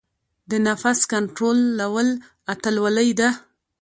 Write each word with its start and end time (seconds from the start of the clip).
د 0.49 0.51
نفس 0.67 0.99
کنټرول 1.13 1.59
اتلولۍ 2.53 3.09
ده. 3.19 3.29